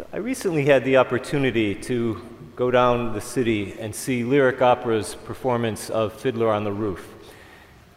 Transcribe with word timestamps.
So 0.00 0.06
I 0.14 0.16
recently 0.16 0.64
had 0.64 0.82
the 0.86 0.96
opportunity 0.96 1.74
to 1.74 2.26
go 2.56 2.70
down 2.70 3.12
the 3.12 3.20
city 3.20 3.74
and 3.78 3.94
see 3.94 4.24
Lyric 4.24 4.62
Opera's 4.62 5.14
performance 5.14 5.90
of 5.90 6.14
Fiddler 6.14 6.48
on 6.48 6.64
the 6.64 6.72
Roof. 6.72 7.06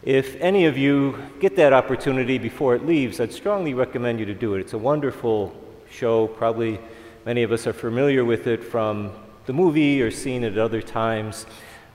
If 0.02 0.36
any 0.42 0.66
of 0.66 0.78
you 0.78 1.18
get 1.40 1.56
that 1.56 1.72
opportunity 1.72 2.38
before 2.38 2.76
it 2.76 2.86
leaves, 2.86 3.22
I'd 3.22 3.32
strongly 3.32 3.74
recommend 3.74 4.20
you 4.20 4.26
to 4.26 4.34
do 4.34 4.56
it. 4.56 4.60
It's 4.60 4.74
a 4.74 4.78
wonderful 4.78 5.56
show. 5.90 6.28
Probably 6.28 6.78
many 7.26 7.42
of 7.42 7.54
us 7.54 7.68
are 7.68 7.74
familiar 7.74 8.26
with 8.26 8.48
it 8.48 8.62
from 8.62 9.14
the 9.46 9.54
movie 9.54 10.02
or 10.02 10.12
seen 10.12 10.44
it 10.44 10.52
at 10.52 10.58
other 10.58 10.82
times. 10.82 11.46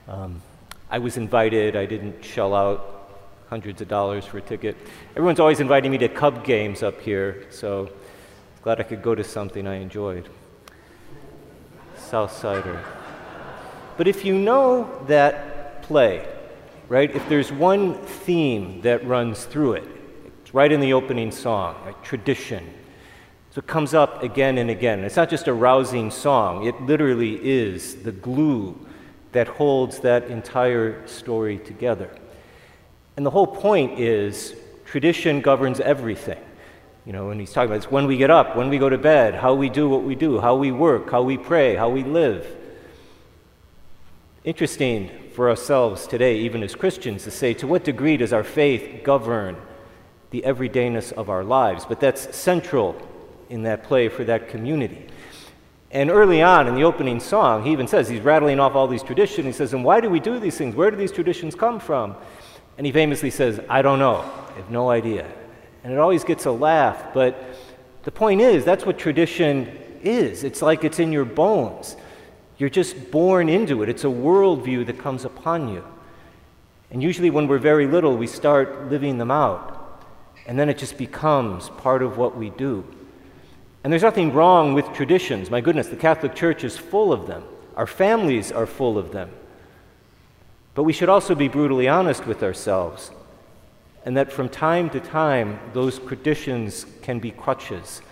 Um, 0.07 0.41
I 0.91 1.01
was 1.01 1.19
invited, 1.19 1.77
I 1.77 1.85
didn't 1.85 2.25
shell 2.25 2.55
out 2.55 3.11
hundreds 3.51 3.83
of 3.83 3.89
dollars 3.89 4.25
for 4.25 4.39
a 4.39 4.43
ticket. 4.43 4.75
Everyone's 5.11 5.39
always 5.39 5.61
inviting 5.61 5.91
me 5.91 5.99
to 5.99 6.09
Cub 6.09 6.47
games 6.47 6.83
up 6.83 6.99
here, 6.99 7.45
so 7.51 7.91
glad 8.63 8.81
I 8.81 8.83
could 8.83 9.03
go 9.03 9.15
to 9.15 9.25
something 9.25 9.67
I 9.67 9.77
enjoyed. 9.77 10.29
Southsider. 11.97 12.83
But 13.97 14.09
if 14.09 14.25
you 14.25 14.35
know 14.37 15.05
that 15.07 15.83
play, 15.83 16.27
right, 16.89 17.15
if 17.15 17.29
there's 17.29 17.53
one 17.53 17.95
theme 17.95 18.81
that 18.83 19.07
runs 19.07 19.45
through 19.45 19.75
it, 19.75 19.89
it's 20.43 20.55
right 20.55 20.71
in 20.71 20.81
the 20.81 20.93
opening 20.93 21.31
song, 21.31 21.77
like 21.85 22.03
tradition. 22.03 22.73
So 23.51 23.59
it 23.59 23.67
comes 23.67 23.95
up 23.95 24.23
again 24.23 24.59
and 24.59 24.71
again. 24.71 25.01
It's 25.01 25.17
not 25.17 25.29
just 25.29 25.49
a 25.49 25.53
rousing 25.53 26.11
song, 26.11 26.67
it 26.67 26.81
literally 26.83 27.39
is 27.43 27.97
the 27.97 28.13
glue 28.13 28.79
that 29.33 29.49
holds 29.49 29.99
that 30.01 30.25
entire 30.29 31.07
story 31.07 31.59
together. 31.59 32.11
And 33.17 33.27
the 33.27 33.31
whole 33.31 33.47
point 33.47 33.99
is 33.99 34.55
tradition 34.85 35.41
governs 35.41 35.81
everything. 35.81 36.39
You 37.09 37.15
know, 37.15 37.29
when 37.29 37.41
he's 37.41 37.55
talking 37.55 37.71
about 37.71 37.77
it's 37.77 37.91
when 37.91 38.07
we 38.07 38.19
get 38.19 38.31
up, 38.31 38.55
when 38.55 38.69
we 38.69 38.77
go 38.77 38.91
to 38.91 38.99
bed, 38.99 39.35
how 39.35 39.55
we 39.55 39.71
do 39.71 39.89
what 39.89 40.03
we 40.03 40.15
do, 40.15 40.41
how 40.41 40.57
we 40.57 40.71
work, 40.71 41.11
how 41.11 41.23
we 41.23 41.39
pray, 41.39 41.75
how 41.75 41.89
we 41.89 42.05
live. 42.05 42.47
Interesting 44.45 45.11
for 45.33 45.49
ourselves 45.49 46.07
today, 46.07 46.41
even 46.41 46.63
as 46.63 46.75
Christians, 46.75 47.25
to 47.25 47.31
say 47.31 47.55
to 47.55 47.67
what 47.67 47.83
degree 47.83 48.19
does 48.19 48.35
our 48.35 48.45
faith 48.45 49.05
govern 49.05 49.57
the 50.33 50.43
everydayness 50.43 51.11
of 51.13 51.31
our 51.31 51.43
lives? 51.43 51.87
But 51.87 51.99
that's 51.99 52.37
central 52.37 52.95
in 53.49 53.63
that 53.63 53.85
play 53.85 54.11
for 54.11 54.25
that 54.25 54.51
community. 54.51 55.07
And 55.91 56.11
early 56.11 56.43
on 56.43 56.69
in 56.69 56.75
the 56.75 56.85
opening 56.85 57.21
song, 57.21 57.65
he 57.65 57.73
even 57.73 57.89
says, 57.89 58.11
he's 58.11 58.21
rattling 58.21 58.61
off 58.61 58.75
all 58.75 58.87
these 58.87 59.03
traditions. 59.03 59.47
He 59.47 59.53
says, 59.53 59.73
And 59.73 59.83
why 59.83 60.03
do 60.03 60.11
we 60.11 60.21
do 60.21 60.39
these 60.39 60.59
things? 60.59 60.75
Where 60.75 60.91
do 60.91 60.99
these 60.99 61.13
traditions 61.13 61.55
come 61.55 61.81
from? 61.81 62.17
And 62.77 62.85
he 62.85 62.93
famously 62.93 63.31
says, 63.31 63.63
I 63.67 63.81
don't 63.81 63.99
know. 63.99 64.31
I 64.51 64.53
have 64.59 64.71
no 64.71 64.91
idea 64.91 65.27
and 65.85 65.93
it 65.93 65.99
always 65.99 66.25
gets 66.25 66.47
a 66.47 66.51
laugh, 66.51 67.13
but 67.15 67.57
the 68.03 68.11
point 68.11 68.41
is, 68.41 68.65
that's 68.65 68.87
what 68.87 68.99
tradition 68.99 69.79
is. 70.03 70.45
It's 70.45 70.63
like 70.63 70.85
it's 70.85 70.99
in 70.99 71.13
your 71.13 71.25
bones. 71.25 71.97
You're 72.57 72.71
just 72.71 73.11
born 73.11 73.49
into 73.49 73.83
it, 73.83 73.89
it's 73.89 74.05
a 74.05 74.09
worldview 74.09 74.87
that 74.87 74.99
comes 74.99 75.25
upon 75.25 75.69
you. 75.69 75.85
And 76.91 77.03
usually, 77.03 77.31
when 77.31 77.47
we're 77.47 77.59
very 77.59 77.87
little, 77.87 78.17
we 78.17 78.27
start 78.27 78.89
living 78.91 79.19
them 79.19 79.31
out. 79.31 80.03
And 80.47 80.59
then 80.59 80.71
it 80.71 80.79
just 80.79 80.97
becomes 80.97 81.69
part 81.69 82.03
of 82.03 82.17
what 82.17 82.37
we 82.37 82.49
do. 82.51 82.85
And 83.85 83.93
there's 83.93 84.03
nothing 84.03 84.33
wrong 84.33 84.73
with 84.73 84.91
traditions. 84.95 85.51
My 85.51 85.61
goodness, 85.61 85.89
the 85.89 85.97
Catholic 85.97 86.35
Church 86.35 86.65
is 86.65 86.77
full 86.77 87.13
of 87.13 87.27
them. 87.27 87.45
Our 87.77 87.87
families 87.87 88.51
are 88.51 88.67
full 88.67 88.97
of 88.97 89.13
them. 89.13 89.31
But 90.75 90.85
we 90.85 90.93
should 90.93 91.09
also 91.09 91.35
be 91.35 91.49
brutally 91.49 91.89
honest 91.89 92.27
with 92.27 92.43
ourselves 92.43 93.11
and 94.05 94.17
that 94.17 94.33
from 94.33 94.49
time 94.49 94.91
to 94.91 95.01
time, 95.01 95.59
those 95.73 95.99
traditions 95.99 96.87
can 97.03 97.19
be 97.19 97.31
crutches, 97.31 98.03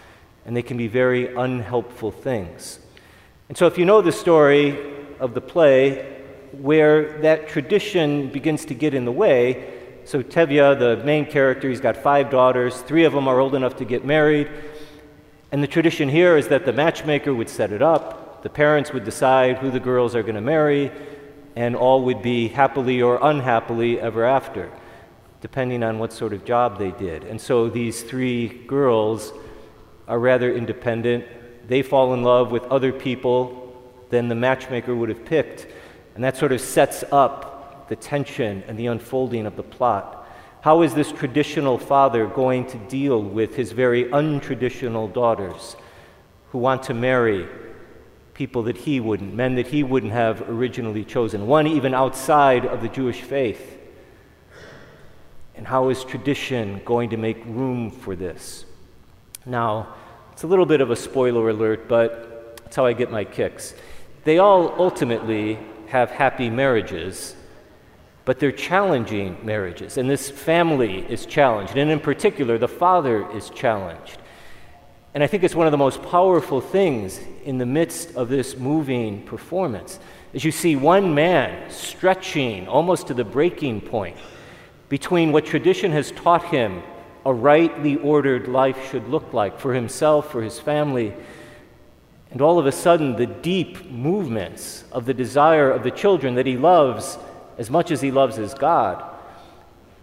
and 0.45 0.56
they 0.56 0.62
can 0.62 0.77
be 0.77 0.89
very 0.89 1.34
unhelpful 1.34 2.11
things. 2.11 2.81
And 3.48 3.56
so, 3.56 3.67
if 3.67 3.78
you 3.78 3.84
know 3.84 4.03
the 4.03 4.12
story 4.12 4.77
of 5.20 5.34
the 5.34 5.41
play, 5.41 6.23
where 6.53 7.20
that 7.23 7.48
tradition 7.48 8.28
begins 8.28 8.65
to 8.67 8.75
get 8.75 8.95
in 8.95 9.05
the 9.05 9.12
way, 9.12 9.72
so 10.05 10.22
Tevye, 10.22 10.78
the 10.78 11.03
main 11.05 11.27
character, 11.27 11.69
he's 11.69 11.81
got 11.81 11.97
five 11.97 12.31
daughters, 12.31 12.81
three 12.82 13.05
of 13.05 13.12
them 13.12 13.28
are 13.28 13.41
old 13.41 13.55
enough 13.55 13.77
to 13.77 13.84
get 13.84 14.05
married, 14.05 14.50
and 15.53 15.62
the 15.62 15.66
tradition 15.66 16.09
here 16.09 16.37
is 16.37 16.49
that 16.49 16.65
the 16.65 16.72
matchmaker 16.72 17.34
would 17.34 17.49
set 17.49 17.72
it 17.72 17.82
up, 17.82 18.43
the 18.43 18.50
parents 18.50 18.93
would 18.93 19.05
decide 19.05 19.59
who 19.59 19.71
the 19.71 19.81
girls 19.81 20.15
are 20.15 20.22
going 20.22 20.34
to 20.34 20.41
marry, 20.41 20.91
and 21.55 21.75
all 21.75 22.03
would 22.05 22.22
be 22.22 22.49
happily 22.49 23.00
or 23.00 23.19
unhappily 23.22 24.00
ever 24.00 24.25
after 24.25 24.71
depending 25.41 25.83
on 25.83 25.99
what 25.99 26.13
sort 26.13 26.33
of 26.33 26.45
job 26.45 26.79
they 26.79 26.91
did. 26.93 27.25
And 27.25 27.41
so 27.41 27.69
these 27.69 28.03
three 28.03 28.49
girls 28.67 29.33
are 30.09 30.19
rather 30.19 30.53
independent. 30.53 31.25
They 31.69 31.83
fall 31.83 32.15
in 32.15 32.23
love 32.23 32.51
with 32.51 32.65
other 32.65 32.93
people 32.93 33.63
than 34.11 34.29
the 34.29 34.35
matchmaker 34.35 34.95
would 34.95 35.09
have 35.09 35.25
picked. 35.25 35.67
And 36.15 36.25
that 36.25 36.37
sort 36.37 36.53
of 36.53 36.61
sets 36.61 37.05
up 37.13 37.89
the 37.89 37.97
tension 37.97 38.63
and 38.67 38.79
the 38.79 38.87
unfolding 38.87 39.47
of 39.47 39.57
the 39.57 39.63
plot. 39.63 40.27
How 40.63 40.83
is 40.83 40.95
this 40.95 41.13
traditional 41.13 41.79
father 41.79 42.27
going 42.27 42.67
to 42.69 42.79
deal 42.89 43.23
with 43.23 43.55
his 43.55 43.73
very 43.73 44.05
untraditional 44.07 45.13
daughters 45.13 45.77
who 46.51 46.59
want 46.59 46.83
to 46.85 46.95
marry 46.95 47.47
people 48.35 48.65
that 48.65 48.77
he 48.77 48.99
wouldn't, 48.99 49.35
men 49.35 49.55
that 49.55 49.69
he 49.69 49.83
wouldn't 49.83 50.13
have 50.13 50.49
originally 50.49 51.05
chosen, 51.05 51.47
one 51.47 51.67
even 51.67 51.95
outside 51.95 52.67
of 52.67 52.83
the 52.83 52.89
Jewish 52.89 53.21
faith? 53.21 53.79
And 55.56 55.67
how 55.67 55.89
is 55.89 56.05
tradition 56.05 56.81
going 56.84 57.11
to 57.11 57.17
make 57.17 57.44
room 57.47 57.91
for 57.91 58.15
this? 58.15 58.67
Now, 59.44 59.94
it's 60.33 60.43
a 60.43 60.47
little 60.47 60.67
bit 60.67 60.81
of 60.81 60.91
a 60.91 60.97
spoiler 60.97 61.49
alert, 61.49 61.89
but 61.89 62.59
that's 62.59 62.77
how 62.77 62.84
I 62.84 62.93
get 62.93 63.11
my 63.11 63.25
kicks. 63.25 63.75
They 64.25 64.39
all 64.39 64.75
ultimately 64.78 65.59
have 65.87 66.11
happy 66.11 66.50
marriages, 66.50 67.34
but 68.25 68.39
they're 68.39 68.53
challenging 68.53 69.39
marriages. 69.44 69.97
And 69.97 70.11
this 70.11 70.28
family 70.28 71.06
is 71.09 71.25
challenged. 71.27 71.77
And 71.77 71.91
in 71.91 72.00
particular, 72.00 72.59
the 72.59 72.69
father 72.69 73.31
is 73.31 73.49
challenged. 73.50 74.19
And 75.15 75.23
I 75.23 75.27
think 75.27 75.44
it's 75.44 75.55
one 75.55 75.67
of 75.67 75.71
the 75.71 75.78
most 75.78 76.03
powerful 76.03 76.61
things 76.61 77.19
in 77.44 77.56
the 77.56 77.65
midst 77.65 78.15
of 78.17 78.28
this 78.28 78.59
moving 78.59 79.23
performance. 79.23 79.99
As 80.34 80.44
you 80.44 80.53
see 80.53 80.77
one 80.77 81.15
man 81.15 81.71
stretching 81.71 82.69
almost 82.69 83.06
to 83.06 83.15
the 83.15 83.25
breaking 83.25 83.81
point 83.81 84.19
between 84.89 85.33
what 85.33 85.47
tradition 85.47 85.93
has 85.93 86.11
taught 86.13 86.45
him 86.47 86.83
a 87.25 87.33
rightly 87.33 87.97
ordered 87.97 88.47
life 88.47 88.91
should 88.91 89.09
look 89.09 89.33
like 89.33 89.59
for 89.59 89.75
himself, 89.75 90.31
for 90.31 90.43
his 90.43 90.61
family, 90.61 91.13
and 92.31 92.41
all 92.41 92.59
of 92.59 92.67
a 92.67 92.73
sudden 92.73 93.17
the 93.17 93.27
deep 93.27 93.91
movements 93.91 94.85
of 94.93 95.07
the 95.07 95.15
desire 95.15 95.71
of 95.71 95.83
the 95.83 95.91
children 95.91 96.37
that 96.37 96.47
he 96.47 96.57
loves 96.57 97.19
as 97.59 97.69
much 97.69 97.91
as 97.91 98.01
he 98.01 98.11
loves 98.11 98.37
his 98.37 98.55
God. 98.55 99.03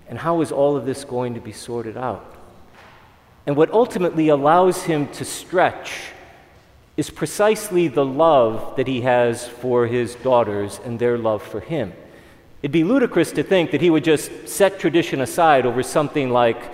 And 0.10 0.20
how 0.20 0.42
is 0.42 0.52
all 0.52 0.76
of 0.76 0.86
this 0.86 1.06
going 1.06 1.36
to 1.36 1.40
be 1.40 1.54
sorted 1.54 1.96
out? 1.96 2.36
And 3.46 3.56
what 3.56 3.72
ultimately 3.72 4.28
allows 4.30 4.84
him 4.84 5.08
to 5.14 5.24
stretch 5.24 6.12
is 6.96 7.10
precisely 7.10 7.88
the 7.88 8.06
love 8.06 8.76
that 8.76 8.88
he 8.88 9.02
has 9.02 9.48
for 9.48 9.88
his 9.88 10.16
daughters 10.16 10.80
and 10.84 11.00
their 11.00 11.18
love 11.18 11.42
for 11.42 11.60
him. 11.60 11.94
It'd 12.64 12.72
be 12.72 12.86
ludicrous 12.86 13.34
to 13.34 13.44
think 13.44 13.72
that 13.72 13.82
he 13.82 13.90
would 13.90 14.06
just 14.06 14.48
set 14.48 14.80
tradition 14.80 15.20
aside 15.20 15.66
over 15.66 15.84
something 15.84 16.30
like 16.30 16.72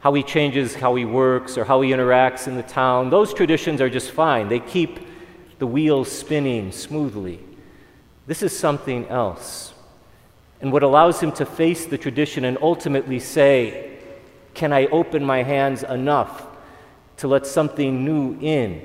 how 0.00 0.14
he 0.14 0.22
changes 0.22 0.74
how 0.74 0.94
he 0.94 1.04
works 1.04 1.58
or 1.58 1.64
how 1.66 1.82
he 1.82 1.90
interacts 1.90 2.48
in 2.48 2.56
the 2.56 2.62
town. 2.62 3.10
Those 3.10 3.34
traditions 3.34 3.82
are 3.82 3.90
just 3.90 4.12
fine, 4.12 4.48
they 4.48 4.60
keep 4.60 4.98
the 5.58 5.66
wheels 5.66 6.10
spinning 6.10 6.72
smoothly. 6.72 7.38
This 8.26 8.42
is 8.42 8.58
something 8.58 9.06
else. 9.08 9.74
And 10.62 10.72
what 10.72 10.82
allows 10.82 11.20
him 11.20 11.32
to 11.32 11.44
face 11.44 11.84
the 11.84 11.98
tradition 11.98 12.46
and 12.46 12.56
ultimately 12.62 13.18
say, 13.18 13.98
Can 14.54 14.72
I 14.72 14.86
open 14.86 15.22
my 15.22 15.42
hands 15.42 15.82
enough 15.82 16.46
to 17.18 17.28
let 17.28 17.46
something 17.46 18.06
new 18.06 18.38
in? 18.40 18.80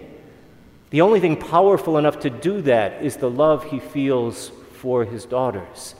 The 0.89 0.99
only 0.99 1.21
thing 1.21 1.37
powerful 1.37 1.97
enough 1.97 2.19
to 2.21 2.29
do 2.29 2.61
that 2.63 3.01
is 3.01 3.15
the 3.15 3.29
love 3.29 3.63
he 3.71 3.79
feels 3.79 4.51
for 4.73 5.05
his 5.05 5.23
daughters. 5.23 5.95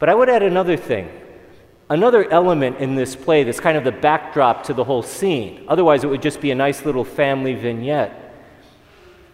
But 0.00 0.08
I 0.08 0.14
would 0.14 0.28
add 0.28 0.42
another 0.42 0.76
thing. 0.76 1.08
Another 1.88 2.28
element 2.32 2.78
in 2.78 2.94
this 2.94 3.14
play 3.14 3.44
that's 3.44 3.60
kind 3.60 3.76
of 3.76 3.84
the 3.84 3.92
backdrop 3.92 4.64
to 4.64 4.74
the 4.74 4.82
whole 4.82 5.02
scene, 5.02 5.64
otherwise, 5.68 6.02
it 6.02 6.06
would 6.08 6.22
just 6.22 6.40
be 6.40 6.50
a 6.50 6.54
nice 6.54 6.84
little 6.84 7.04
family 7.04 7.54
vignette, 7.54 8.34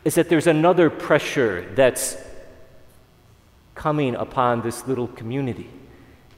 is 0.05 0.15
that 0.17 0.29
there's 0.29 0.47
another 0.47 0.91
pressure 0.91 1.71
that's 1.75 2.17
coming 3.75 4.15
upon 4.15 4.63
this 4.63 4.87
little 4.89 5.07
community. 5.09 5.69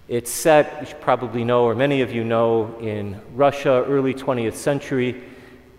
It's 0.09 0.31
set, 0.31 0.89
you 0.89 0.95
probably 1.01 1.45
know, 1.45 1.65
or 1.65 1.75
many 1.75 2.01
of 2.01 2.13
you 2.13 2.25
know, 2.25 2.77
in 2.81 3.21
Russia, 3.35 3.85
early 3.87 4.13
20th 4.13 4.55
century. 4.55 5.23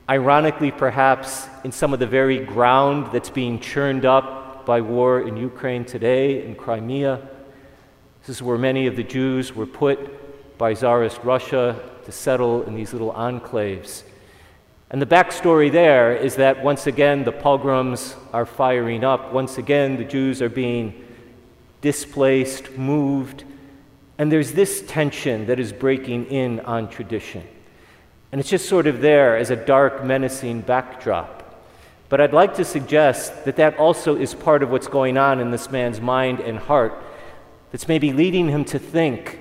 Ironically, 0.09 0.71
perhaps, 0.71 1.47
in 1.63 1.71
some 1.71 1.93
of 1.93 1.99
the 1.99 2.07
very 2.07 2.39
ground 2.39 3.11
that's 3.11 3.29
being 3.29 3.59
churned 3.59 4.05
up 4.05 4.65
by 4.65 4.81
war 4.81 5.21
in 5.21 5.35
Ukraine 5.35 5.83
today, 5.83 6.45
in 6.45 6.55
Crimea. 6.55 7.27
This 8.21 8.37
is 8.37 8.43
where 8.43 8.57
many 8.57 8.87
of 8.87 8.95
the 8.95 9.03
Jews 9.03 9.55
were 9.55 9.65
put 9.65 10.57
by 10.57 10.73
Tsarist 10.73 11.23
Russia 11.23 11.79
to 12.05 12.11
settle 12.11 12.63
in 12.63 12.75
these 12.75 12.91
little 12.91 13.13
enclaves. 13.13 14.03
And 14.91 15.01
the 15.01 15.05
backstory 15.05 15.71
there 15.71 16.15
is 16.15 16.35
that 16.35 16.63
once 16.63 16.87
again 16.87 17.23
the 17.23 17.31
pogroms 17.31 18.15
are 18.33 18.45
firing 18.45 19.03
up. 19.03 19.31
Once 19.31 19.57
again, 19.57 19.97
the 19.97 20.03
Jews 20.03 20.41
are 20.41 20.49
being 20.49 21.05
displaced, 21.81 22.71
moved. 22.71 23.43
And 24.17 24.31
there's 24.31 24.51
this 24.51 24.83
tension 24.87 25.45
that 25.45 25.59
is 25.59 25.71
breaking 25.71 26.25
in 26.25 26.59
on 26.61 26.89
tradition. 26.89 27.43
And 28.31 28.41
it's 28.41 28.49
just 28.49 28.67
sort 28.67 28.87
of 28.87 29.01
there 29.01 29.37
as 29.37 29.49
a 29.49 29.55
dark, 29.55 30.03
menacing 30.03 30.61
backdrop. 30.61 31.63
But 32.09 32.19
I'd 32.19 32.33
like 32.33 32.55
to 32.55 32.65
suggest 32.65 33.45
that 33.45 33.55
that 33.57 33.77
also 33.77 34.15
is 34.15 34.33
part 34.33 34.63
of 34.63 34.71
what's 34.71 34.87
going 34.87 35.17
on 35.17 35.39
in 35.39 35.51
this 35.51 35.69
man's 35.69 36.01
mind 36.01 36.39
and 36.39 36.57
heart 36.57 36.93
that's 37.71 37.87
maybe 37.87 38.13
leading 38.13 38.47
him 38.47 38.65
to 38.65 38.79
think 38.79 39.39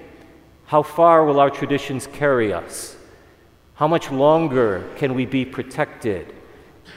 how 0.67 0.83
far 0.83 1.25
will 1.25 1.41
our 1.41 1.49
traditions 1.49 2.07
carry 2.13 2.53
us? 2.53 2.95
How 3.75 3.89
much 3.89 4.11
longer 4.11 4.87
can 4.97 5.15
we 5.15 5.25
be 5.25 5.47
protected? 5.47 6.35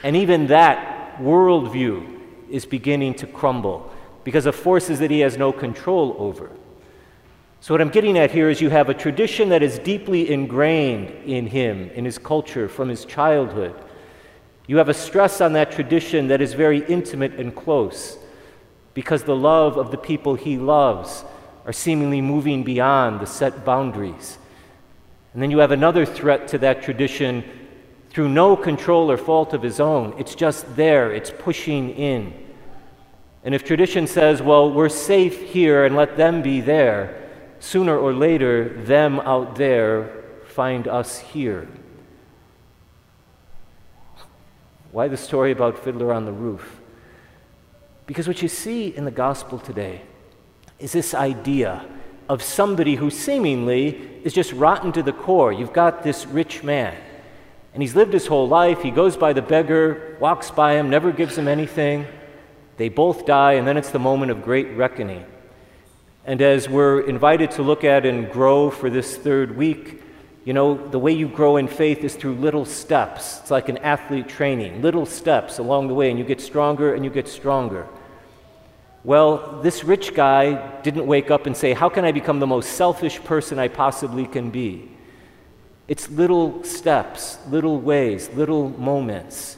And 0.02 0.14
even 0.14 0.48
that 0.48 1.16
worldview 1.18 2.20
is 2.50 2.66
beginning 2.66 3.14
to 3.14 3.26
crumble 3.26 3.90
because 4.24 4.44
of 4.44 4.54
forces 4.54 4.98
that 4.98 5.10
he 5.10 5.20
has 5.20 5.38
no 5.38 5.52
control 5.52 6.14
over. 6.18 6.50
So, 7.60 7.72
what 7.72 7.80
I'm 7.80 7.88
getting 7.88 8.18
at 8.18 8.30
here 8.30 8.50
is 8.50 8.60
you 8.60 8.70
have 8.70 8.88
a 8.88 8.94
tradition 8.94 9.48
that 9.50 9.62
is 9.62 9.78
deeply 9.78 10.30
ingrained 10.30 11.08
in 11.24 11.46
him, 11.46 11.88
in 11.90 12.04
his 12.04 12.18
culture, 12.18 12.68
from 12.68 12.88
his 12.88 13.04
childhood. 13.04 13.74
You 14.66 14.76
have 14.78 14.88
a 14.88 14.94
stress 14.94 15.40
on 15.40 15.52
that 15.54 15.72
tradition 15.72 16.26
that 16.28 16.42
is 16.42 16.54
very 16.54 16.84
intimate 16.86 17.34
and 17.34 17.54
close 17.54 18.18
because 18.94 19.24
the 19.24 19.36
love 19.36 19.76
of 19.76 19.90
the 19.90 19.96
people 19.96 20.34
he 20.34 20.58
loves 20.58 21.24
are 21.64 21.72
seemingly 21.72 22.20
moving 22.20 22.62
beyond 22.62 23.20
the 23.20 23.26
set 23.26 23.64
boundaries. 23.64 24.38
And 25.32 25.42
then 25.42 25.50
you 25.50 25.58
have 25.58 25.70
another 25.70 26.04
threat 26.04 26.48
to 26.48 26.58
that 26.58 26.82
tradition 26.82 27.44
through 28.10 28.28
no 28.28 28.56
control 28.56 29.10
or 29.10 29.16
fault 29.16 29.54
of 29.54 29.62
his 29.62 29.80
own. 29.80 30.14
It's 30.18 30.34
just 30.34 30.76
there, 30.76 31.12
it's 31.12 31.30
pushing 31.30 31.90
in. 31.90 32.34
And 33.44 33.54
if 33.54 33.64
tradition 33.64 34.06
says, 34.06 34.42
well, 34.42 34.70
we're 34.70 34.88
safe 34.88 35.40
here 35.50 35.86
and 35.86 35.96
let 35.96 36.16
them 36.16 36.42
be 36.42 36.60
there, 36.60 37.28
sooner 37.58 37.96
or 37.96 38.12
later, 38.12 38.82
them 38.84 39.20
out 39.20 39.56
there 39.56 40.22
find 40.46 40.86
us 40.86 41.18
here. 41.18 41.66
Why 44.90 45.08
the 45.08 45.16
story 45.16 45.50
about 45.50 45.78
Fiddler 45.78 46.12
on 46.12 46.26
the 46.26 46.32
Roof? 46.32 46.81
Because 48.06 48.26
what 48.26 48.42
you 48.42 48.48
see 48.48 48.88
in 48.88 49.04
the 49.04 49.10
gospel 49.10 49.58
today 49.58 50.02
is 50.78 50.92
this 50.92 51.14
idea 51.14 51.84
of 52.28 52.42
somebody 52.42 52.96
who 52.96 53.10
seemingly 53.10 54.10
is 54.24 54.32
just 54.32 54.52
rotten 54.52 54.92
to 54.92 55.02
the 55.02 55.12
core. 55.12 55.52
You've 55.52 55.72
got 55.72 56.02
this 56.02 56.26
rich 56.26 56.62
man, 56.62 56.96
and 57.74 57.82
he's 57.82 57.94
lived 57.94 58.12
his 58.12 58.26
whole 58.26 58.48
life. 58.48 58.82
He 58.82 58.90
goes 58.90 59.16
by 59.16 59.32
the 59.32 59.42
beggar, 59.42 60.16
walks 60.20 60.50
by 60.50 60.74
him, 60.74 60.90
never 60.90 61.12
gives 61.12 61.36
him 61.36 61.48
anything. 61.48 62.06
They 62.76 62.88
both 62.88 63.26
die, 63.26 63.54
and 63.54 63.66
then 63.66 63.76
it's 63.76 63.90
the 63.90 63.98
moment 63.98 64.32
of 64.32 64.42
great 64.42 64.76
reckoning. 64.76 65.24
And 66.24 66.40
as 66.40 66.68
we're 66.68 67.00
invited 67.00 67.50
to 67.52 67.62
look 67.62 67.84
at 67.84 68.06
and 68.06 68.30
grow 68.30 68.70
for 68.70 68.88
this 68.88 69.16
third 69.16 69.56
week, 69.56 70.02
you 70.44 70.52
know, 70.52 70.74
the 70.74 70.98
way 70.98 71.12
you 71.12 71.28
grow 71.28 71.56
in 71.56 71.68
faith 71.68 72.02
is 72.02 72.16
through 72.16 72.34
little 72.34 72.64
steps. 72.64 73.38
It's 73.40 73.50
like 73.50 73.68
an 73.68 73.78
athlete 73.78 74.28
training, 74.28 74.82
little 74.82 75.06
steps 75.06 75.58
along 75.58 75.88
the 75.88 75.94
way, 75.94 76.10
and 76.10 76.18
you 76.18 76.24
get 76.24 76.40
stronger 76.40 76.94
and 76.94 77.04
you 77.04 77.10
get 77.10 77.28
stronger. 77.28 77.86
Well, 79.04 79.60
this 79.62 79.84
rich 79.84 80.14
guy 80.14 80.80
didn't 80.82 81.06
wake 81.06 81.30
up 81.30 81.46
and 81.46 81.56
say, 81.56 81.72
How 81.72 81.88
can 81.88 82.04
I 82.04 82.12
become 82.12 82.40
the 82.40 82.46
most 82.46 82.72
selfish 82.72 83.22
person 83.22 83.58
I 83.58 83.68
possibly 83.68 84.26
can 84.26 84.50
be? 84.50 84.90
It's 85.88 86.08
little 86.08 86.62
steps, 86.64 87.38
little 87.48 87.80
ways, 87.80 88.28
little 88.30 88.70
moments. 88.70 89.56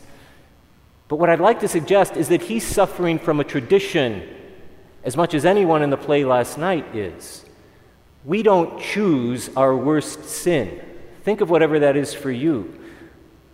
But 1.09 1.17
what 1.17 1.29
I'd 1.29 1.41
like 1.41 1.61
to 1.61 1.69
suggest 1.69 2.17
is 2.17 2.29
that 2.29 2.43
he's 2.43 2.67
suffering 2.67 3.19
from 3.19 3.41
a 3.41 3.45
tradition 3.45 4.29
as 5.05 5.17
much 5.17 5.35
as 5.35 5.45
anyone 5.45 5.83
in 5.83 5.91
the 5.91 5.99
play 5.99 6.25
last 6.25 6.57
night 6.57 6.95
is. 6.95 7.44
We 8.25 8.43
don't 8.43 8.81
choose 8.81 9.50
our 9.56 9.76
worst 9.76 10.25
sin. 10.25 10.81
Think 11.23 11.41
of 11.41 11.50
whatever 11.50 11.81
that 11.81 11.97
is 11.97 12.15
for 12.15 12.31
you. 12.31 12.81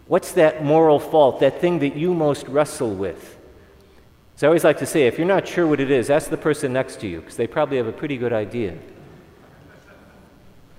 What's 0.07 0.33
that 0.33 0.65
moral 0.65 0.99
fault, 0.99 1.41
that 1.41 1.61
thing 1.61 1.81
that 1.81 1.97
you 1.97 2.15
most 2.15 2.49
wrestle 2.49 2.95
with? 2.95 3.37
So 4.37 4.47
I 4.47 4.49
always 4.49 4.65
like 4.65 4.79
to 4.79 4.87
say, 4.87 5.07
if 5.07 5.19
you're 5.19 5.27
not 5.27 5.47
sure 5.47 5.67
what 5.67 5.81
it 5.81 5.91
is, 5.91 6.09
ask 6.09 6.31
the 6.31 6.37
person 6.37 6.73
next 6.73 7.01
to 7.01 7.07
you, 7.07 7.21
because 7.21 7.37
they 7.37 7.47
probably 7.47 7.77
have 7.77 7.87
a 7.87 7.93
pretty 7.93 8.17
good 8.17 8.33
idea. 8.33 8.79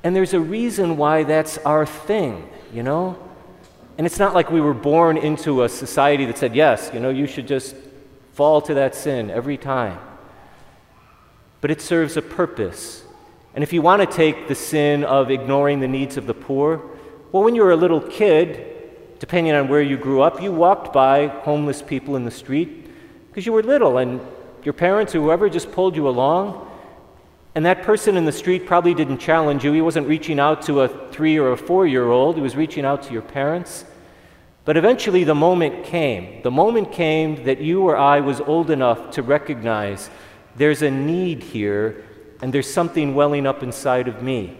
And 0.03 0.15
there's 0.15 0.33
a 0.33 0.39
reason 0.39 0.97
why 0.97 1.23
that's 1.23 1.59
our 1.59 1.85
thing, 1.85 2.49
you 2.73 2.81
know? 2.81 3.17
And 3.97 4.07
it's 4.07 4.17
not 4.17 4.33
like 4.33 4.49
we 4.49 4.61
were 4.61 4.73
born 4.73 5.15
into 5.15 5.63
a 5.63 5.69
society 5.69 6.25
that 6.25 6.37
said, 6.37 6.55
yes, 6.55 6.89
you 6.93 6.99
know, 6.99 7.09
you 7.09 7.27
should 7.27 7.47
just 7.47 7.75
fall 8.33 8.61
to 8.61 8.73
that 8.73 8.95
sin 8.95 9.29
every 9.29 9.57
time. 9.57 9.99
But 11.59 11.69
it 11.69 11.81
serves 11.81 12.17
a 12.17 12.21
purpose. 12.21 13.03
And 13.53 13.63
if 13.63 13.73
you 13.73 13.81
want 13.81 14.01
to 14.01 14.05
take 14.05 14.47
the 14.47 14.55
sin 14.55 15.03
of 15.03 15.29
ignoring 15.29 15.79
the 15.79 15.87
needs 15.87 16.17
of 16.17 16.25
the 16.25 16.33
poor, 16.33 16.81
well, 17.31 17.43
when 17.43 17.55
you 17.55 17.63
were 17.63 17.71
a 17.71 17.77
little 17.77 18.01
kid, 18.01 18.67
depending 19.19 19.53
on 19.53 19.67
where 19.67 19.81
you 19.81 19.97
grew 19.97 20.21
up, 20.21 20.41
you 20.41 20.51
walked 20.51 20.93
by 20.93 21.27
homeless 21.27 21.81
people 21.81 22.15
in 22.15 22.25
the 22.25 22.31
street 22.31 22.87
because 23.27 23.45
you 23.45 23.53
were 23.53 23.63
little 23.63 23.97
and 23.97 24.21
your 24.63 24.73
parents 24.73 25.15
or 25.15 25.21
whoever 25.21 25.49
just 25.49 25.71
pulled 25.71 25.95
you 25.95 26.07
along. 26.07 26.67
And 27.53 27.65
that 27.65 27.83
person 27.83 28.15
in 28.15 28.25
the 28.25 28.31
street 28.31 28.65
probably 28.65 28.93
didn't 28.93 29.17
challenge 29.17 29.65
you. 29.65 29.73
He 29.73 29.81
wasn't 29.81 30.07
reaching 30.07 30.39
out 30.39 30.61
to 30.63 30.81
a 30.81 31.11
three 31.11 31.37
or 31.37 31.51
a 31.51 31.57
four 31.57 31.85
year 31.85 32.09
old, 32.09 32.35
he 32.35 32.41
was 32.41 32.55
reaching 32.55 32.85
out 32.85 33.03
to 33.03 33.13
your 33.13 33.21
parents. 33.21 33.85
But 34.63 34.77
eventually 34.77 35.23
the 35.23 35.35
moment 35.35 35.85
came. 35.85 36.41
The 36.43 36.51
moment 36.51 36.91
came 36.91 37.43
that 37.45 37.59
you 37.59 37.81
or 37.81 37.97
I 37.97 38.19
was 38.19 38.39
old 38.39 38.69
enough 38.69 39.11
to 39.11 39.23
recognize 39.23 40.09
there's 40.55 40.81
a 40.81 40.91
need 40.91 41.43
here 41.43 42.05
and 42.41 42.53
there's 42.53 42.71
something 42.71 43.13
welling 43.15 43.45
up 43.45 43.63
inside 43.63 44.07
of 44.07 44.21
me. 44.21 44.57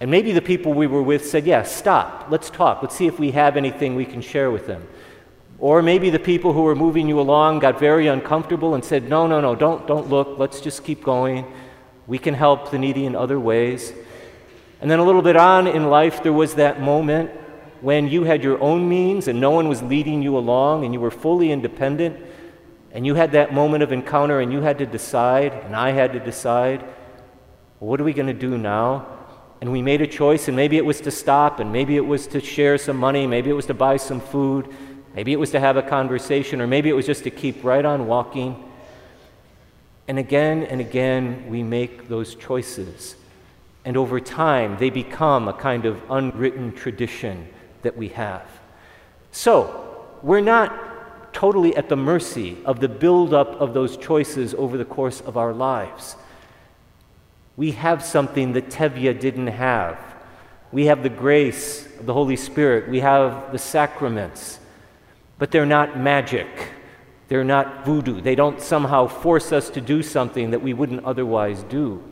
And 0.00 0.10
maybe 0.10 0.32
the 0.32 0.42
people 0.42 0.72
we 0.72 0.86
were 0.86 1.02
with 1.02 1.26
said, 1.26 1.46
Yeah, 1.46 1.62
stop, 1.62 2.26
let's 2.30 2.50
talk, 2.50 2.82
let's 2.82 2.96
see 2.96 3.06
if 3.06 3.18
we 3.18 3.32
have 3.32 3.56
anything 3.56 3.94
we 3.94 4.06
can 4.06 4.22
share 4.22 4.50
with 4.50 4.66
them. 4.66 4.86
Or 5.58 5.82
maybe 5.82 6.08
the 6.08 6.18
people 6.18 6.54
who 6.54 6.62
were 6.62 6.74
moving 6.74 7.06
you 7.06 7.20
along 7.20 7.58
got 7.58 7.78
very 7.78 8.06
uncomfortable 8.06 8.74
and 8.74 8.84
said, 8.84 9.08
No, 9.08 9.26
no, 9.26 9.40
no, 9.40 9.54
don't, 9.54 9.86
don't 9.86 10.08
look, 10.08 10.38
let's 10.38 10.60
just 10.60 10.84
keep 10.84 11.04
going. 11.04 11.44
We 12.06 12.18
can 12.18 12.34
help 12.34 12.70
the 12.70 12.78
needy 12.78 13.04
in 13.04 13.14
other 13.14 13.38
ways. 13.38 13.92
And 14.80 14.90
then 14.90 14.98
a 14.98 15.04
little 15.04 15.22
bit 15.22 15.36
on 15.36 15.66
in 15.66 15.90
life, 15.90 16.22
there 16.22 16.32
was 16.32 16.54
that 16.54 16.80
moment 16.80 17.30
when 17.82 18.08
you 18.08 18.24
had 18.24 18.42
your 18.42 18.60
own 18.60 18.88
means 18.88 19.28
and 19.28 19.40
no 19.40 19.50
one 19.50 19.68
was 19.68 19.82
leading 19.82 20.22
you 20.22 20.36
along 20.36 20.84
and 20.84 20.94
you 20.94 21.00
were 21.00 21.10
fully 21.10 21.52
independent. 21.52 22.18
And 22.92 23.06
you 23.06 23.14
had 23.14 23.32
that 23.32 23.54
moment 23.54 23.82
of 23.82 23.92
encounter 23.92 24.40
and 24.40 24.52
you 24.52 24.60
had 24.60 24.78
to 24.78 24.86
decide, 24.86 25.52
and 25.52 25.76
I 25.76 25.90
had 25.90 26.12
to 26.12 26.20
decide, 26.20 26.82
well, 27.78 27.90
what 27.90 28.00
are 28.00 28.04
we 28.04 28.12
going 28.12 28.26
to 28.26 28.32
do 28.32 28.58
now? 28.58 29.06
And 29.60 29.70
we 29.70 29.82
made 29.82 30.00
a 30.00 30.06
choice, 30.06 30.48
and 30.48 30.56
maybe 30.56 30.78
it 30.78 30.84
was 30.84 31.02
to 31.02 31.10
stop, 31.10 31.60
and 31.60 31.70
maybe 31.70 31.96
it 31.96 32.06
was 32.06 32.26
to 32.28 32.40
share 32.40 32.78
some 32.78 32.96
money, 32.96 33.26
maybe 33.26 33.50
it 33.50 33.52
was 33.52 33.66
to 33.66 33.74
buy 33.74 33.98
some 33.98 34.20
food, 34.20 34.74
Maybe 35.14 35.32
it 35.32 35.40
was 35.40 35.50
to 35.50 35.60
have 35.60 35.76
a 35.76 35.82
conversation, 35.82 36.60
or 36.60 36.66
maybe 36.66 36.88
it 36.88 36.92
was 36.92 37.06
just 37.06 37.24
to 37.24 37.30
keep 37.30 37.64
right 37.64 37.84
on 37.84 38.06
walking. 38.06 38.64
And 40.06 40.18
again 40.18 40.62
and 40.64 40.80
again, 40.80 41.46
we 41.48 41.62
make 41.62 42.08
those 42.08 42.34
choices. 42.34 43.16
And 43.84 43.96
over 43.96 44.20
time, 44.20 44.76
they 44.78 44.90
become 44.90 45.48
a 45.48 45.52
kind 45.52 45.84
of 45.84 46.00
unwritten 46.10 46.72
tradition 46.72 47.48
that 47.82 47.96
we 47.96 48.08
have. 48.08 48.46
So, 49.32 50.06
we're 50.22 50.40
not 50.40 50.89
totally 51.32 51.74
at 51.76 51.88
the 51.88 51.96
mercy 51.96 52.58
of 52.64 52.80
the 52.80 52.88
buildup 52.88 53.60
of 53.60 53.74
those 53.74 53.96
choices 53.96 54.54
over 54.54 54.76
the 54.76 54.84
course 54.84 55.20
of 55.20 55.36
our 55.36 55.52
lives. 55.52 56.16
We 57.56 57.72
have 57.72 58.04
something 58.04 58.52
that 58.54 58.70
Tevye 58.70 59.18
didn't 59.18 59.48
have. 59.48 59.98
We 60.72 60.86
have 60.86 61.02
the 61.02 61.08
grace 61.08 61.86
of 61.98 62.06
the 62.06 62.14
Holy 62.14 62.36
Spirit, 62.36 62.88
we 62.88 63.00
have 63.00 63.52
the 63.52 63.58
sacraments. 63.58 64.60
But 65.38 65.50
they're 65.50 65.66
not 65.66 65.98
magic. 65.98 66.46
They're 67.28 67.44
not 67.44 67.84
voodoo. 67.84 68.20
They 68.20 68.34
don't 68.34 68.60
somehow 68.60 69.06
force 69.06 69.52
us 69.52 69.70
to 69.70 69.80
do 69.80 70.02
something 70.02 70.50
that 70.50 70.62
we 70.62 70.74
wouldn't 70.74 71.04
otherwise 71.04 71.62
do. 71.62 72.02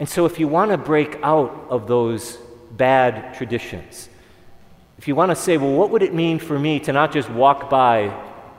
And 0.00 0.08
so, 0.08 0.26
if 0.26 0.40
you 0.40 0.48
want 0.48 0.70
to 0.72 0.78
break 0.78 1.18
out 1.22 1.66
of 1.68 1.86
those 1.86 2.38
bad 2.72 3.34
traditions, 3.34 4.08
if 4.98 5.06
you 5.06 5.14
want 5.14 5.30
to 5.30 5.36
say, 5.36 5.56
well, 5.56 5.72
what 5.72 5.90
would 5.90 6.02
it 6.02 6.14
mean 6.14 6.38
for 6.38 6.58
me 6.58 6.80
to 6.80 6.92
not 6.92 7.12
just 7.12 7.28
walk 7.30 7.68
by 7.68 8.12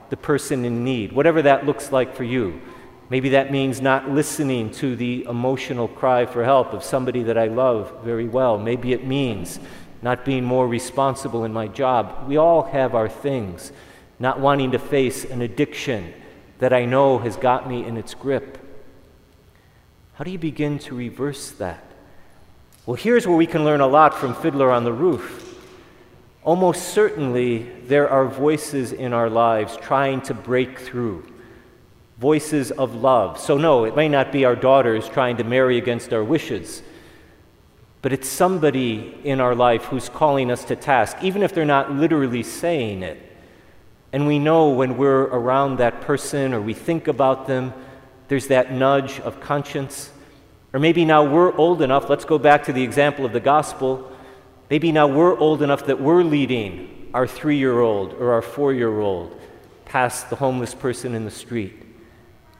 the 0.10 0.18
person 0.18 0.66
in 0.66 0.84
need, 0.84 1.12
whatever 1.12 1.42
that 1.42 1.66
looks 1.66 1.92
like 1.92 2.16
for 2.16 2.24
you? 2.24 2.62
Maybe 3.10 3.30
that 3.30 3.52
means 3.52 3.82
not 3.82 4.10
listening 4.10 4.72
to 4.72 4.96
the 4.96 5.24
emotional 5.24 5.88
cry 5.88 6.26
for 6.26 6.44
help 6.44 6.74
of 6.74 6.84
somebody 6.84 7.24
that 7.24 7.38
I 7.38 7.46
love 7.46 8.04
very 8.04 8.28
well. 8.28 8.58
Maybe 8.58 8.92
it 8.92 9.06
means 9.06 9.60
not 10.02 10.26
being 10.26 10.44
more 10.44 10.68
responsible 10.68 11.46
in 11.46 11.54
my 11.54 11.68
job. 11.68 12.28
We 12.28 12.38
all 12.38 12.64
have 12.64 12.94
our 12.94 13.10
things, 13.10 13.72
not 14.20 14.40
wanting 14.40 14.72
to 14.72 14.80
face 14.80 15.24
an 15.24 15.42
addiction 15.42 16.14
that 16.60 16.74
I 16.74 16.86
know 16.86 17.18
has 17.20 17.38
got 17.38 17.68
me 17.68 17.86
in 17.86 17.98
its 17.98 18.14
grip. 18.14 18.58
How 20.16 20.24
do 20.24 20.32
you 20.32 20.40
begin 20.40 20.78
to 20.80 20.96
reverse 20.96 21.52
that? 21.52 21.84
Well, 22.86 22.96
here's 22.96 23.26
where 23.26 23.38
we 23.38 23.48
can 23.48 23.64
learn 23.64 23.82
a 23.82 23.88
lot 23.88 24.16
from 24.16 24.36
Fiddler 24.36 24.72
on 24.72 24.84
the 24.84 24.94
Roof. 24.94 25.47
Almost 26.48 26.94
certainly 26.94 27.64
there 27.88 28.10
are 28.10 28.26
voices 28.26 28.94
in 28.94 29.12
our 29.12 29.30
lives 29.30 29.76
trying 29.82 30.22
to 30.22 30.34
break 30.34 30.80
through. 30.80 31.22
Voices 32.20 32.72
of 32.72 32.96
love. 32.96 33.38
So, 33.38 33.58
no, 33.58 33.84
it 33.84 33.98
may 33.98 34.08
not 34.08 34.32
be 34.32 34.46
our 34.46 34.56
daughters 34.56 35.10
trying 35.10 35.36
to 35.38 35.44
marry 35.44 35.78
against 35.78 36.14
our 36.14 36.24
wishes, 36.24 36.82
but 38.02 38.14
it's 38.14 38.30
somebody 38.30 39.20
in 39.26 39.42
our 39.42 39.54
life 39.54 39.84
who's 39.84 40.08
calling 40.08 40.50
us 40.50 40.64
to 40.64 40.78
task, 40.78 41.18
even 41.22 41.44
if 41.44 41.54
they're 41.54 41.66
not 41.66 41.92
literally 41.92 42.44
saying 42.44 43.04
it. 43.04 43.22
And 44.14 44.26
we 44.26 44.40
know 44.40 44.70
when 44.70 44.96
we're 44.96 45.24
around 45.24 45.80
that 45.80 46.00
person 46.00 46.54
or 46.54 46.62
we 46.62 46.74
think 46.74 47.10
about 47.10 47.48
them, 47.48 47.74
there's 48.30 48.48
that 48.48 48.72
nudge 48.72 49.20
of 49.20 49.42
conscience. 49.42 50.12
Or 50.72 50.80
maybe 50.80 51.04
now 51.04 51.26
we're 51.26 51.54
old 51.58 51.82
enough, 51.82 52.10
let's 52.10 52.24
go 52.24 52.40
back 52.40 52.64
to 52.64 52.72
the 52.72 52.84
example 52.84 53.26
of 53.26 53.34
the 53.34 53.42
gospel. 53.42 54.14
Maybe 54.70 54.92
now 54.92 55.08
we're 55.08 55.38
old 55.38 55.62
enough 55.62 55.86
that 55.86 56.02
we're 56.02 56.24
leading 56.24 57.10
our 57.14 57.26
three 57.26 57.58
year 57.58 57.80
old 57.80 58.14
or 58.14 58.34
our 58.34 58.42
four 58.42 58.74
year 58.74 59.00
old 59.00 59.40
past 59.86 60.30
the 60.30 60.36
homeless 60.36 60.76
person 60.76 61.16
in 61.16 61.24
the 61.24 61.32
street. 61.32 61.84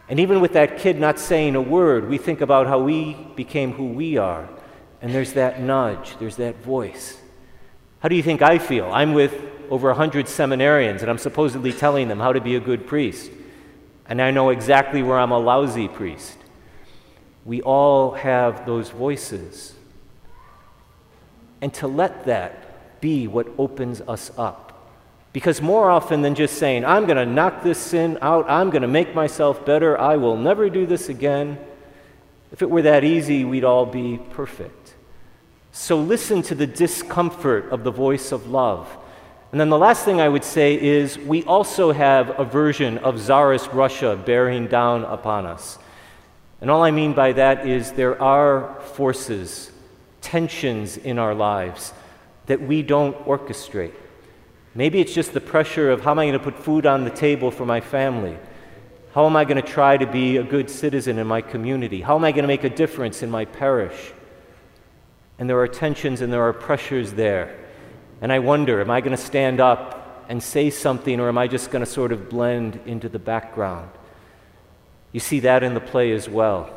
And 0.10 0.20
even 0.20 0.40
with 0.40 0.54
that 0.54 0.78
kid 0.78 1.00
not 1.00 1.20
saying 1.20 1.56
a 1.56 1.62
word, 1.62 2.08
we 2.08 2.18
think 2.18 2.40
about 2.40 2.68
how 2.68 2.80
we 2.80 3.14
became 3.36 3.74
who 3.74 3.88
we 3.88 4.18
are. 4.18 4.48
And 5.02 5.14
there's 5.14 5.34
that 5.34 5.62
nudge, 5.62 6.18
there's 6.18 6.38
that 6.38 6.64
voice. 6.64 7.18
How 8.00 8.08
do 8.08 8.16
you 8.16 8.24
think 8.24 8.42
I 8.42 8.58
feel? 8.58 8.86
I'm 8.86 9.14
with 9.14 9.34
over 9.70 9.90
100 9.90 10.28
seminarians, 10.28 11.02
and 11.02 11.10
I'm 11.10 11.18
supposedly 11.18 11.74
telling 11.74 12.08
them 12.08 12.20
how 12.20 12.32
to 12.32 12.40
be 12.40 12.56
a 12.56 12.60
good 12.60 12.88
priest. 12.88 13.32
And 14.08 14.22
I 14.22 14.32
know 14.32 14.50
exactly 14.50 15.04
where 15.04 15.20
I'm 15.20 15.32
a 15.32 15.38
lousy 15.38 15.90
priest. 15.90 16.38
We 17.44 17.62
all 17.62 18.12
have 18.12 18.66
those 18.66 18.90
voices. 18.90 19.74
And 21.62 21.74
to 21.76 21.88
let 21.88 22.26
that 22.26 23.02
be 23.02 23.28
what 23.28 23.48
opens 23.58 24.02
us 24.02 24.32
up. 24.38 24.64
Because 25.34 25.62
more 25.62 25.92
often 25.92 26.22
than 26.22 26.36
just 26.36 26.58
saying, 26.58 26.86
I'm 26.86 27.06
going 27.06 27.18
to 27.18 27.26
knock 27.26 27.64
this 27.64 27.78
sin 27.78 28.18
out, 28.22 28.50
I'm 28.50 28.70
going 28.70 28.82
to 28.82 28.88
make 28.88 29.14
myself 29.14 29.66
better, 29.66 30.00
I 30.00 30.16
will 30.18 30.38
never 30.38 30.70
do 30.70 30.86
this 30.86 31.10
again, 31.10 31.60
if 32.52 32.62
it 32.62 32.70
were 32.70 32.84
that 32.84 33.04
easy, 33.04 33.44
we'd 33.44 33.66
all 33.66 33.86
be 33.86 34.20
perfect. 34.32 34.96
So 35.72 36.00
listen 36.00 36.42
to 36.44 36.56
the 36.56 36.66
discomfort 36.66 37.70
of 37.72 37.84
the 37.84 37.92
voice 37.92 38.32
of 38.32 38.48
love 38.48 38.88
and 39.52 39.62
then 39.62 39.70
the 39.70 39.78
last 39.78 40.04
thing 40.04 40.20
I 40.20 40.28
would 40.28 40.44
say 40.44 40.80
is 40.80 41.18
we 41.18 41.44
also 41.46 41.94
have 41.94 42.38
a 42.38 42.44
version 42.44 42.98
of 42.98 43.18
Tsarist 43.18 43.72
Russia 43.72 44.22
bearing 44.26 44.68
down 44.68 45.06
upon 45.06 45.46
us. 45.46 45.80
And 46.60 46.70
all 46.70 46.84
I 46.84 46.92
mean 46.92 47.14
by 47.14 47.32
that 47.34 47.66
is 47.66 47.94
there 47.94 48.22
are 48.22 48.80
forces, 48.82 49.72
tensions 50.28 50.98
in 50.98 51.18
our 51.18 51.34
lives 51.34 51.94
that 52.48 52.62
we 52.62 52.82
don't 52.82 53.16
orchestrate. 53.26 53.94
Maybe 54.76 55.00
it's 55.00 55.14
just 55.14 55.34
the 55.34 55.40
pressure 55.40 55.90
of 55.90 56.02
how 56.02 56.12
am 56.12 56.20
I 56.20 56.26
going 56.26 56.38
to 56.38 56.44
put 56.44 56.60
food 56.60 56.86
on 56.86 57.06
the 57.06 57.10
table 57.10 57.50
for 57.50 57.66
my 57.66 57.80
family? 57.80 58.38
How 59.14 59.26
am 59.26 59.38
I 59.38 59.46
going 59.46 59.62
to 59.62 59.68
try 59.68 59.96
to 59.96 60.06
be 60.06 60.36
a 60.36 60.44
good 60.44 60.70
citizen 60.70 61.18
in 61.18 61.28
my 61.28 61.40
community? 61.40 62.02
How 62.02 62.18
am 62.18 62.26
I 62.26 62.34
going 62.34 62.44
to 62.44 62.48
make 62.48 62.66
a 62.66 62.70
difference 62.70 63.24
in 63.24 63.32
my 63.32 63.46
parish? 63.46 64.12
And 65.40 65.50
there 65.50 65.60
are 65.60 65.68
tensions 65.68 66.20
and 66.20 66.32
there 66.32 66.44
are 66.44 66.54
pressures 66.54 67.14
there. 67.14 67.58
And 68.20 68.30
I 68.34 68.40
wonder, 68.40 68.82
am 68.82 68.92
I 68.92 69.00
going 69.00 69.16
to 69.16 69.24
stand 69.24 69.62
up 69.62 70.26
and 70.28 70.44
say 70.44 70.70
something, 70.70 71.22
or 71.22 71.30
am 71.30 71.38
I 71.38 71.48
just 71.48 71.72
going 71.72 71.86
to 71.86 71.90
sort 71.90 72.12
of 72.12 72.28
blend 72.30 72.82
into 72.86 73.08
the 73.08 73.20
background? 73.20 73.90
You 75.14 75.22
see 75.22 75.40
that 75.40 75.64
in 75.64 75.74
the 75.74 75.80
play 75.80 76.12
as 76.12 76.28
well. 76.28 76.77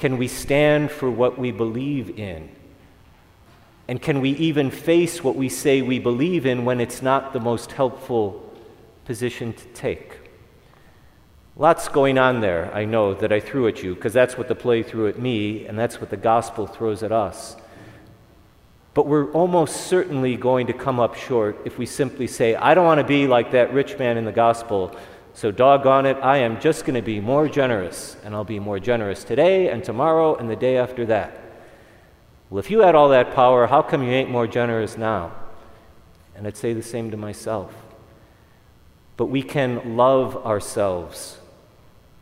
Can 0.00 0.16
we 0.16 0.28
stand 0.28 0.90
for 0.90 1.10
what 1.10 1.38
we 1.38 1.52
believe 1.52 2.18
in? 2.18 2.48
And 3.86 4.00
can 4.00 4.22
we 4.22 4.30
even 4.30 4.70
face 4.70 5.22
what 5.22 5.36
we 5.36 5.50
say 5.50 5.82
we 5.82 5.98
believe 5.98 6.46
in 6.46 6.64
when 6.64 6.80
it's 6.80 7.02
not 7.02 7.34
the 7.34 7.40
most 7.40 7.72
helpful 7.72 8.50
position 9.04 9.52
to 9.52 9.64
take? 9.74 10.16
Lots 11.54 11.88
going 11.88 12.16
on 12.16 12.40
there, 12.40 12.74
I 12.74 12.86
know, 12.86 13.12
that 13.12 13.30
I 13.30 13.40
threw 13.40 13.68
at 13.68 13.82
you, 13.82 13.94
because 13.94 14.14
that's 14.14 14.38
what 14.38 14.48
the 14.48 14.54
play 14.54 14.82
threw 14.82 15.06
at 15.06 15.18
me, 15.18 15.66
and 15.66 15.78
that's 15.78 16.00
what 16.00 16.08
the 16.08 16.16
gospel 16.16 16.66
throws 16.66 17.02
at 17.02 17.12
us. 17.12 17.56
But 18.94 19.06
we're 19.06 19.30
almost 19.32 19.88
certainly 19.88 20.34
going 20.34 20.68
to 20.68 20.72
come 20.72 20.98
up 20.98 21.14
short 21.14 21.58
if 21.66 21.76
we 21.76 21.84
simply 21.84 22.26
say, 22.26 22.54
I 22.54 22.72
don't 22.72 22.86
want 22.86 23.00
to 23.00 23.06
be 23.06 23.26
like 23.26 23.50
that 23.50 23.74
rich 23.74 23.98
man 23.98 24.16
in 24.16 24.24
the 24.24 24.32
gospel, 24.32 24.96
so 25.34 25.50
doggone 25.50 26.06
it, 26.06 26.16
I 26.22 26.38
am 26.38 26.60
just 26.60 26.84
going 26.84 26.94
to 26.94 27.02
be 27.02 27.20
more 27.20 27.48
generous, 27.48 28.16
and 28.24 28.34
I'll 28.34 28.44
be 28.44 28.58
more 28.58 28.78
generous 28.78 29.24
today 29.24 29.68
and 29.68 29.82
tomorrow 29.82 30.34
and 30.34 30.50
the 30.50 30.56
day 30.56 30.76
after 30.76 31.06
that. 31.06 31.40
Well, 32.50 32.58
if 32.58 32.70
you 32.70 32.80
had 32.80 32.94
all 32.94 33.10
that 33.10 33.34
power, 33.34 33.66
how 33.66 33.82
come 33.82 34.02
you 34.02 34.10
ain't 34.10 34.30
more 34.30 34.46
generous 34.46 34.98
now? 34.98 35.32
And 36.34 36.46
I'd 36.46 36.56
say 36.56 36.72
the 36.72 36.82
same 36.82 37.10
to 37.12 37.16
myself. 37.16 37.72
But 39.16 39.26
we 39.26 39.42
can 39.42 39.96
love 39.96 40.36
ourselves 40.46 41.38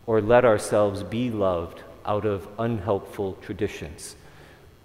or 0.07 0.21
let 0.21 0.45
ourselves 0.45 1.03
be 1.03 1.31
loved 1.31 1.83
out 2.05 2.25
of 2.25 2.49
unhelpful 2.59 3.38
traditions. 3.41 4.17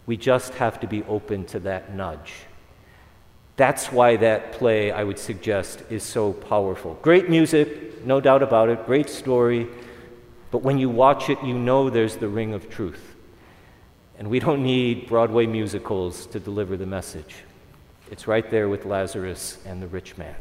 We 0.06 0.18
just 0.18 0.53
have 0.56 0.80
to 0.82 0.88
be 0.88 1.03
open 1.03 1.46
to 1.46 1.60
that 1.62 1.94
nudge. 1.94 2.34
That's 3.56 3.92
why 3.92 4.18
that 4.18 4.53
play, 4.53 4.92
I 4.92 5.03
would 5.03 5.20
suggest, 5.20 5.84
is 5.89 6.03
so 6.03 6.34
powerful. 6.34 6.98
Great 7.01 7.30
music, 7.30 7.92
no 8.05 8.19
doubt 8.22 8.43
about 8.43 8.69
it, 8.69 8.86
great 8.86 9.10
story, 9.10 9.67
but 10.51 10.60
when 10.60 10.77
you 10.77 10.89
watch 10.89 11.29
it, 11.29 11.38
you 11.43 11.57
know 11.57 11.89
there's 11.89 12.17
the 12.17 12.27
ring 12.27 12.53
of 12.53 12.69
truth. 12.69 13.15
And 14.17 14.29
we 14.29 14.39
don't 14.39 14.63
need 14.63 15.07
Broadway 15.07 15.45
musicals 15.45 16.27
to 16.27 16.39
deliver 16.39 16.77
the 16.77 16.86
message. 16.86 17.36
It's 18.12 18.27
right 18.27 18.50
there 18.51 18.69
with 18.69 18.86
Lazarus 18.86 19.57
and 19.65 19.81
the 19.81 19.88
rich 19.88 20.17
man. 20.17 20.36